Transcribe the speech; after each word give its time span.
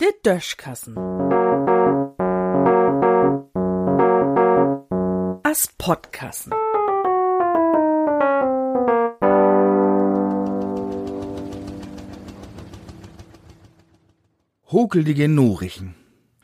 Der 0.00 0.12
Döschkassen. 0.24 0.96
As 5.42 5.68
Podkassen. 5.78 6.52
Hokelige 14.72 15.28
Norichen. 15.28 15.96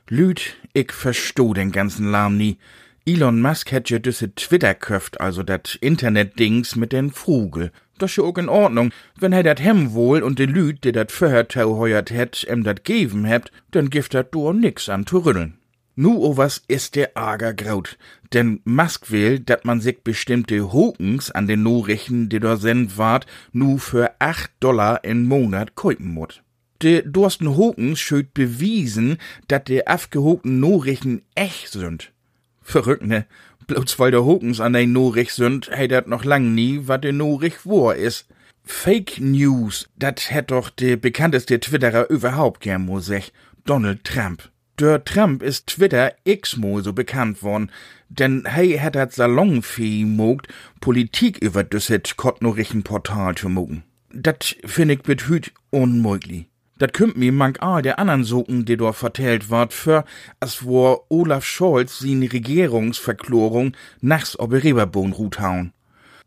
Lüd, 0.08 0.56
ich 0.72 0.90
verstoh 0.90 1.54
den 1.54 1.70
ganzen 1.70 2.10
Lahm 2.10 2.36
nie. 2.36 2.58
Elon 3.06 3.40
Musk 3.40 3.70
hätt 3.70 3.88
ja 3.88 4.00
düsse 4.00 4.34
Twitter 4.34 4.74
köft, 4.74 5.20
also 5.20 5.44
dat 5.44 5.78
Internet-Dings 5.80 6.74
mit 6.74 6.92
den 6.92 7.12
Frugel. 7.12 7.70
Das 7.98 8.10
ist 8.10 8.16
ja 8.16 8.24
auch 8.24 8.36
in 8.36 8.48
Ordnung. 8.48 8.90
Wenn 9.18 9.32
er 9.32 9.42
dat 9.42 9.60
hem 9.60 9.92
wohl 9.92 10.22
und 10.22 10.38
de 10.38 10.46
Lüd, 10.46 10.84
die 10.84 10.92
dat 10.92 11.12
Förhertau 11.12 11.76
heuert 11.76 12.10
hätt, 12.10 12.44
em 12.48 12.62
dat 12.62 12.84
geben 12.84 13.24
hebt, 13.24 13.50
dann 13.70 13.90
gift 13.90 14.12
dat 14.12 14.34
du 14.34 14.52
nix 14.52 14.88
an 14.88 15.06
zu 15.06 15.18
rütteln. 15.18 15.58
Nu 15.98 16.18
o 16.18 16.36
was 16.36 16.62
ist 16.68 16.94
der 16.94 17.16
arger 17.16 17.54
Graut. 17.54 17.96
Denn 18.34 18.60
Musk 18.64 19.10
will, 19.10 19.38
dat 19.40 19.64
man 19.64 19.80
sich 19.80 20.02
bestimmte 20.02 20.72
Hokens 20.72 21.30
an 21.30 21.46
den 21.46 21.62
Norichen, 21.62 22.28
die 22.28 22.38
da 22.38 22.58
send 22.58 22.98
ward, 22.98 23.26
nu 23.52 23.78
für 23.78 24.10
acht 24.18 24.50
Dollar 24.60 25.04
in 25.04 25.24
Monat 25.24 25.74
käupen 25.74 26.12
mut. 26.12 26.42
De 26.82 27.02
Dorsten 27.06 27.56
Hokens 27.56 27.98
schöt 27.98 28.34
bewiesen, 28.34 29.16
dat 29.48 29.68
de 29.68 29.86
afgehokten 29.86 30.60
Norichen 30.60 31.22
echt 31.34 31.72
sind. 31.72 32.12
Verrückt, 32.60 33.06
ne? 33.06 33.24
Bloß 33.66 33.98
weil 33.98 34.12
der 34.12 34.24
Hokens 34.24 34.60
an 34.60 34.74
den 34.74 34.92
Norich 34.92 35.32
sind, 35.32 35.70
hey 35.72 35.88
dat 35.88 36.06
noch 36.06 36.24
lang 36.24 36.54
nie, 36.54 36.86
wat 36.86 37.02
de 37.02 37.12
Norich 37.12 37.64
wor 37.64 37.94
is. 37.94 38.26
Fake 38.64 39.20
News, 39.20 39.88
dat 39.96 40.30
hätt 40.30 40.50
doch 40.50 40.70
de 40.70 40.96
bekannteste 40.96 41.58
Twitterer 41.60 42.08
überhaupt 42.10 42.60
gern 42.60 42.84
mo 42.84 43.00
sech, 43.00 43.32
Donald 43.64 44.04
Trump. 44.04 44.50
Der 44.78 45.04
Trump 45.04 45.42
ist 45.42 45.68
Twitter 45.68 46.12
x-mal 46.24 46.82
so 46.84 46.92
bekannt 46.92 47.42
worden, 47.42 47.70
denn 48.08 48.44
hey 48.46 48.76
hätt 48.76 48.94
dat 48.94 49.12
Salonfee 49.12 50.04
mogt, 50.04 50.48
Politik 50.80 51.38
über 51.38 51.64
düsset 51.64 52.16
kottnorichen 52.16 52.82
Portal 52.82 53.34
zu 53.34 53.48
mogen. 53.48 53.84
Dat 54.12 54.56
find 54.64 54.90
ich 54.92 55.02
bet 55.02 55.28
hüt 55.28 55.52
unmöglich. 55.70 56.46
Dat 56.78 56.92
kümmt 56.92 57.16
mi 57.16 57.30
mank 57.30 57.62
a 57.62 57.80
der 57.80 57.98
andern 57.98 58.24
Soken, 58.24 58.64
die 58.66 58.76
dort 58.76 58.96
vertellt 58.96 59.50
ward, 59.50 59.72
für 59.72 60.04
as 60.40 60.64
wo 60.64 61.04
Olaf 61.08 61.44
Scholz 61.44 61.98
sin 62.00 62.22
Regierungsverklorung 62.22 63.74
nachts 64.02 64.38
ob 64.38 64.52
Reberbohn 64.52 65.12
ruht 65.12 65.40
hauen. 65.40 65.72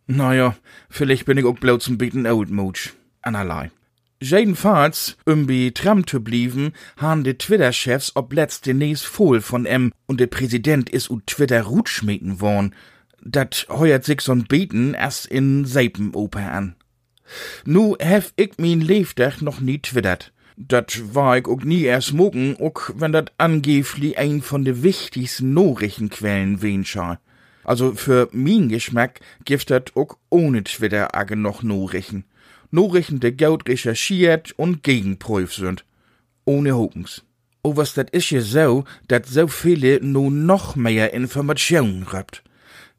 Naja, 0.08 0.56
vielleicht 0.90 1.26
bin 1.26 1.38
ich 1.38 1.46
auch 1.46 1.54
bloß 1.54 1.88
ein 1.90 2.00
bisschen 2.00 2.26
oldmutsch. 2.26 2.94
Anerlei. 3.22 3.70
Jedenfalls, 4.22 5.18
um 5.26 5.46
bei 5.46 5.72
Trump 5.74 6.10
zu 6.10 6.22
blieben, 6.22 6.74
han 6.98 7.24
de 7.24 7.36
Twitter-Chefs 7.36 8.16
ob 8.16 8.34
letzte 8.34 8.74
Nes 8.74 9.04
voll 9.04 9.42
von 9.42 9.68
em 9.68 9.94
und 10.08 10.20
der 10.20 10.28
Präsident 10.28 10.90
is 10.90 11.10
u 11.10 11.20
Twitter 11.28 11.62
rutschmieten 11.62 12.42
worn. 12.42 12.74
Dat 13.22 13.68
heuert 13.70 14.04
sich 14.04 14.22
so'n 14.22 14.48
Beten 14.48 14.96
erst 14.96 15.28
in 15.28 15.66
Seipenoper 15.66 16.52
an. 16.52 16.76
Nu 17.66 17.96
hef 18.00 18.34
ich 18.36 18.58
min 18.58 18.82
Leefdach 18.82 19.42
noch 19.42 19.62
nie 19.62 19.80
twittert. 19.80 20.34
Dat 20.62 21.16
war 21.16 21.38
ich 21.38 21.48
auch 21.48 21.64
nie 21.64 21.84
erst 21.84 22.12
mogen, 22.12 22.58
auch 22.60 22.92
wenn 22.94 23.14
dat 23.14 23.32
angeblich 23.38 24.18
ein 24.18 24.42
von 24.42 24.66
de 24.66 24.84
wichtigsten 24.84 25.54
Nachrichtenquellen 25.54 26.62
wen 26.62 26.84
schar. 26.84 27.22
Also 27.64 27.94
für 27.94 28.28
min 28.34 28.68
Geschmack 28.68 29.22
gibt 29.46 29.70
dat 29.70 29.96
auch 29.96 30.18
ohne 30.30 30.66
Twitter 30.66 31.16
age 31.16 31.38
noch 31.38 31.64
Nachrichten. 31.64 32.26
Nachrichten, 32.72 33.22
die 33.22 33.38
gut 33.38 33.70
recherchiert 33.70 34.52
und 34.58 34.84
gegenprüft 34.84 35.56
sind. 35.56 35.86
Ohne 36.44 36.76
Hokens. 36.76 37.24
Oh, 37.62 37.78
was 37.78 37.94
dat 37.94 38.10
is 38.10 38.30
ja 38.30 38.42
so, 38.42 38.84
dat 39.08 39.28
so 39.28 39.48
viele 39.48 40.00
nu 40.02 40.30
noch 40.30 40.76
mehr 40.76 41.14
Informationen 41.14 42.06
gibt. 42.06 42.44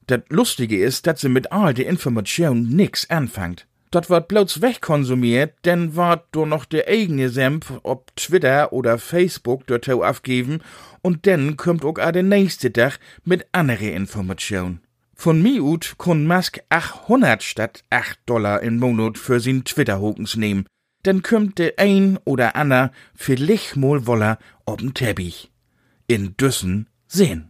Dat 0.06 0.24
Lustige 0.30 0.82
ist, 0.82 1.06
dat 1.06 1.18
sie 1.18 1.28
mit 1.28 1.52
all 1.52 1.74
der 1.74 1.88
Information 1.88 2.70
nix 2.70 3.10
anfangt. 3.10 3.66
Dat 3.90 4.08
wird 4.08 4.28
bloß 4.28 4.62
wegkonsumiert, 4.62 5.54
denn 5.64 5.96
ward 5.96 6.24
do 6.30 6.46
noch 6.46 6.64
der 6.64 6.86
eigene 6.86 7.28
Senf 7.28 7.72
ob 7.82 8.14
Twitter 8.14 8.72
oder 8.72 8.98
Facebook 8.98 9.66
dort 9.66 9.88
aufgeben 9.88 10.60
und 11.02 11.26
dann 11.26 11.56
kommt 11.56 11.84
auch 11.84 11.98
a 11.98 12.12
der 12.12 12.22
nächste 12.22 12.72
Tag 12.72 13.00
mit 13.24 13.46
andere 13.50 13.88
Information. 13.88 14.80
Von 15.14 15.42
mi 15.42 15.60
ut 15.60 15.96
kun 15.98 16.26
Musk 16.26 16.60
800 16.68 17.42
statt 17.42 17.84
8 17.90 18.20
Dollar 18.26 18.62
im 18.62 18.78
Monat 18.78 19.18
für 19.18 19.40
sin 19.40 19.64
Twitter-Hokens 19.64 20.36
nehmen. 20.36 20.66
Dann 21.02 21.22
kommt 21.22 21.58
der 21.58 21.74
ein 21.78 22.18
oder 22.24 22.54
ander 22.56 22.92
vielleicht 23.14 23.76
mal 23.76 24.06
woller 24.06 24.38
ob'n 24.66 24.94
Teppich. 24.94 25.50
In 26.06 26.36
Düssen 26.36 26.88
sehen. 27.08 27.49